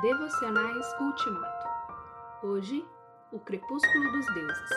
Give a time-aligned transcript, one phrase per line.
[0.00, 1.66] Devocionais Ultimato.
[2.46, 2.86] Hoje,
[3.32, 4.70] o crepúsculo dos deuses.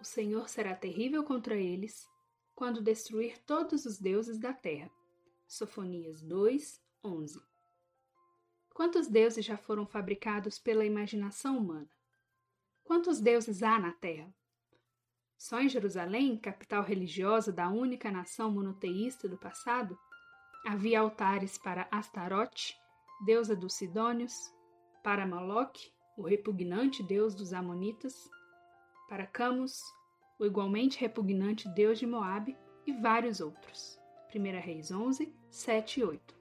[0.00, 2.08] O Senhor será terrível contra eles
[2.54, 4.88] quando destruir todos os deuses da terra.
[5.48, 7.40] Sofonias 2, 11.
[8.72, 11.90] Quantos deuses já foram fabricados pela imaginação humana?
[12.84, 14.32] Quantos deuses há na terra?
[15.36, 19.98] Só em Jerusalém, capital religiosa da única nação monoteísta do passado,
[20.64, 22.76] havia altares para Astarote,
[23.24, 24.52] deusa dos Sidônios,
[25.02, 28.30] para Moloque, o repugnante deus dos Amonitas,
[29.08, 29.82] para Camus,
[30.38, 33.98] o igualmente repugnante deus de Moabe e vários outros.
[34.34, 36.36] 1 Reis 11, 7 e 8.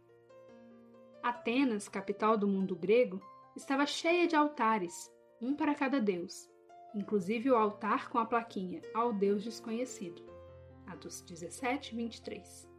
[1.23, 3.21] Atenas, capital do mundo grego,
[3.55, 6.49] estava cheia de altares, um para cada deus,
[6.93, 10.23] inclusive o altar com a plaquinha ao Deus desconhecido.
[10.85, 12.69] Atos 17, 23.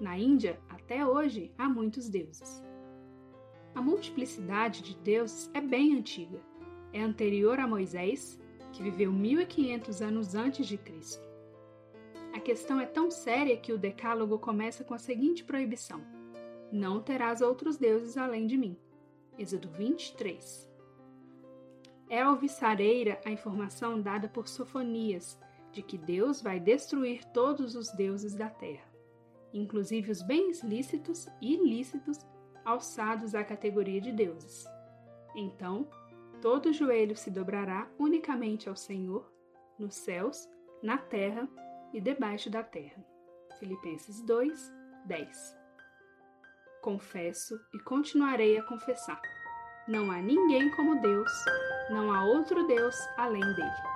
[0.00, 2.62] Na Índia, até hoje, há muitos deuses.
[3.74, 6.40] A multiplicidade de deuses é bem antiga.
[6.92, 8.38] É anterior a Moisés,
[8.72, 11.28] que viveu 1500 anos antes de Cristo.
[12.32, 16.00] A questão é tão séria que o Decálogo começa com a seguinte proibição:
[16.72, 18.76] Não terás outros deuses além de mim.
[19.38, 20.68] Êxodo 23.
[22.08, 25.38] É alvissareira a informação dada por Sofonias
[25.72, 28.88] de que Deus vai destruir todos os deuses da terra,
[29.54, 32.18] inclusive os bens lícitos e ilícitos
[32.64, 34.64] alçados à categoria de deuses.
[35.34, 35.88] Então,
[36.40, 39.30] todo joelho se dobrará unicamente ao Senhor,
[39.78, 40.48] nos céus,
[40.82, 41.48] na terra
[41.92, 43.04] e debaixo da terra.
[43.58, 44.72] Filipenses 2,
[45.06, 45.56] 10.
[46.82, 49.20] Confesso e continuarei a confessar
[49.90, 51.32] não há ninguém como Deus,
[51.90, 53.89] não há outro Deus além dele.